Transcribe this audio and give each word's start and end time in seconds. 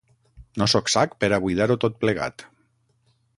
No 0.61 0.67
sóc 0.71 0.89
sac 0.93 1.13
per 1.25 1.29
a 1.31 1.39
buidar-lo 1.45 1.77
tot 1.85 2.01
plegat. 2.07 2.47